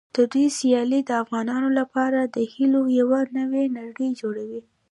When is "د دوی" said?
0.15-0.47